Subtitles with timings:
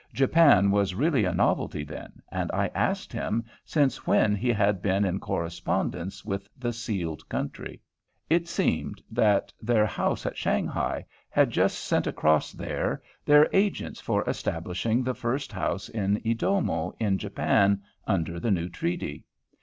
[0.13, 5.05] Japan was really a novelty then, and I asked him since when he had been
[5.05, 7.79] in correspondence with the sealed country.
[8.27, 14.27] It seemed that their house at Shanghae had just sent across there their agents for
[14.27, 19.23] establishing the first house in Edomo, in Japan, under the new treaty.